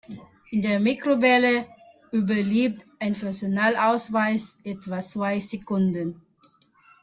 [0.49, 1.67] In der Mikrowelle
[2.11, 6.19] überlebt ein Personalausweis etwa zwei Sekunden.